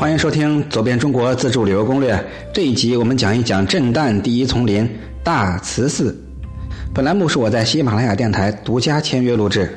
[0.00, 2.14] 欢迎收听《走遍中国自助旅游攻略》
[2.54, 4.88] 这一集，我们讲一讲震旦第一丛林
[5.22, 6.18] 大慈寺。
[6.94, 9.70] 本栏目是我在喜马拉雅电台独家签约录制。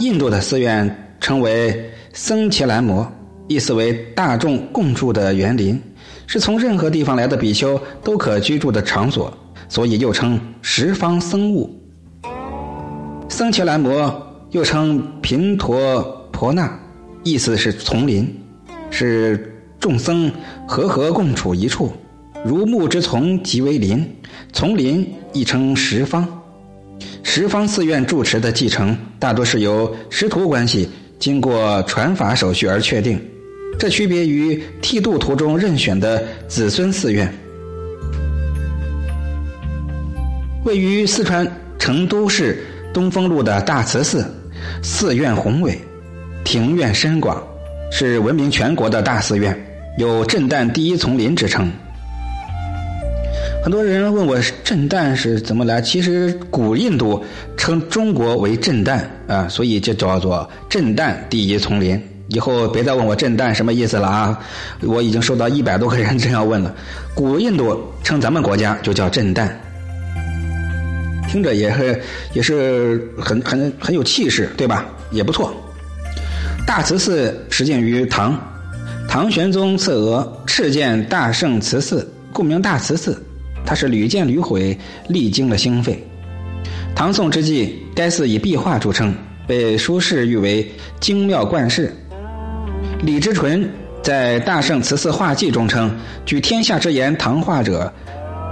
[0.00, 3.10] 印度的寺院称为僧伽蓝摩，
[3.46, 5.80] 意思为大众共住的园林，
[6.26, 9.32] 是从任何地方来的比丘都可居住的场所，
[9.70, 11.74] 所以又称十方僧物。
[13.30, 14.14] 僧伽蓝摩
[14.50, 16.70] 又称频陀婆那，
[17.24, 18.30] 意思是丛林。
[18.90, 20.30] 是众僧
[20.66, 21.92] 和合共处一处，
[22.44, 24.04] 如木之丛即为林，
[24.52, 26.26] 丛林亦称十方。
[27.22, 30.88] 十方寺院住持的继承大多是由师徒关系
[31.18, 33.20] 经过传法手续而确定，
[33.78, 37.32] 这区别于剃度途中任选的子孙寺院。
[40.64, 41.46] 位于四川
[41.78, 44.26] 成都市东风路的大慈寺，
[44.82, 45.78] 寺院宏伟，
[46.44, 47.40] 庭院深广。
[47.90, 49.56] 是闻名全国的大寺院，
[49.98, 51.70] 有“震旦第一丛林”之称。
[53.62, 57.24] 很多人问我“震旦”是怎么来，其实古印度
[57.56, 62.00] 称中国为“震旦”啊，所以就叫做“震旦第一丛林”。
[62.28, 64.38] 以后别再问我“震旦”什么意思了啊！
[64.82, 66.74] 我已经收到一百多个人这样问了。
[67.14, 69.48] 古印度称咱们国家就叫“震旦”，
[71.26, 72.00] 听着也是
[72.34, 74.86] 也是很很很有气势，对吧？
[75.10, 75.54] 也不错。
[76.68, 78.38] 大慈寺始建于唐，
[79.08, 83.18] 唐玄宗赐额敕建大圣慈寺，故名大慈寺。
[83.64, 86.06] 它是屡建屡毁，历经了兴废。
[86.94, 89.14] 唐宋之际，该寺以壁画著称，
[89.46, 91.90] 被苏轼誉为精妙冠世。
[93.00, 93.66] 李之纯
[94.02, 95.90] 在《大圣慈寺画记》中称
[96.26, 97.90] ：“举天下之言，唐画者，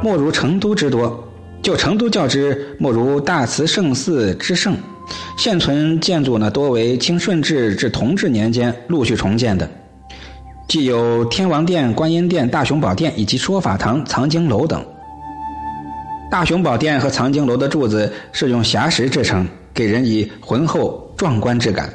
[0.02, 1.22] 莫如成都之多；
[1.60, 4.74] 就成都较之，莫如大慈圣寺之盛。”
[5.36, 9.68] 现存建筑呢，多为清顺治至同治年间陆续重建的，
[10.68, 14.84] 既有天王殿、观音殿、大雄宝殿以及说法堂、藏经楼等。
[16.30, 21.88] 大雄宝殿和藏经楼的柱子是用霞石制成，给人以浑厚壮观之感。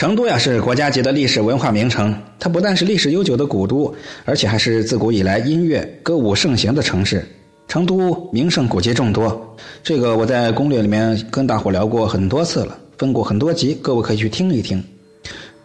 [0.00, 3.94] 成都呀是国家级的历史文化名城，它不但是历史悠久的古都，
[4.24, 7.22] 而且还是自古以来音乐歌舞盛行的城市。
[7.68, 14.82] 成都名胜古迹众多，这个我在攻略里面跟大伙聊过很多次了，分过很多集，各位可以去听一听。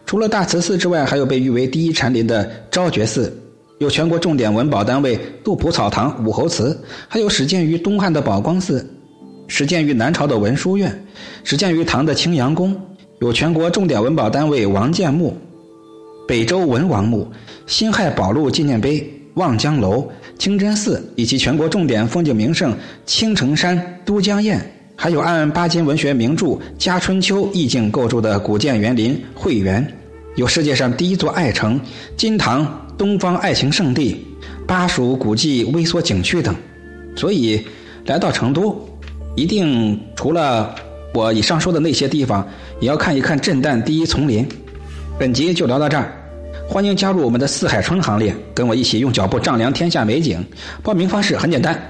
[0.04, 3.34] 除了大慈寺之外，还有被誉为第一禅林的昭觉寺，
[3.78, 8.86] 有全国重点文保单位杜甫草堂、武侯祠，还有始建于东汉的宝光寺，
[9.48, 11.06] 始建于南朝的文殊院，
[11.42, 12.78] 始建于唐的青阳宫。
[13.18, 15.34] 有全国重点文保单位王建墓、
[16.28, 17.26] 北周文王墓、
[17.66, 20.06] 辛亥宝路纪念碑、望江楼、
[20.38, 22.76] 清真寺，以及全国重点风景名胜
[23.06, 24.60] 青城山、都江堰，
[24.94, 29.86] 还有按巴金文学名著《家春秋》意境构筑的古建园林惠园，
[30.34, 31.80] 有世界上第一座爱城
[32.18, 34.22] 金堂东方爱情圣地、
[34.66, 36.54] 巴蜀古迹微缩景区等。
[37.16, 37.62] 所以，
[38.04, 38.78] 来到成都，
[39.34, 40.74] 一定除了。
[41.14, 42.46] 我以上说的那些地方，
[42.80, 44.46] 也要看一看震旦第一丛林。
[45.18, 46.12] 本集就聊到这儿，
[46.68, 50.44] 欢迎加入我们的四海春行列，跟我一起用脚步丈量天下美景。
[50.82, 51.80] 报名方式很简单，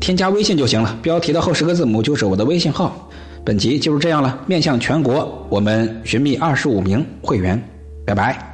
[0.00, 3.10] 添加微信就行了，标题的后十个字母就是我的微信号。
[3.44, 7.62] 本集就是这样了，面向全国，我们寻觅二十五名会员，
[8.06, 8.53] 拜拜。